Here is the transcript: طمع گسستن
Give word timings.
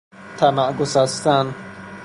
طمع 0.39 0.71
گسستن 0.73 1.53